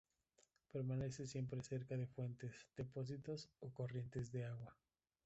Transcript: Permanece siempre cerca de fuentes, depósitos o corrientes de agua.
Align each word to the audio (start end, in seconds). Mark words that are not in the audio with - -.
Permanece 0.71 1.27
siempre 1.27 1.61
cerca 1.61 1.95
de 1.95 2.07
fuentes, 2.07 2.65
depósitos 2.75 3.51
o 3.59 3.71
corrientes 3.71 4.31
de 4.31 4.45
agua. 4.45 4.75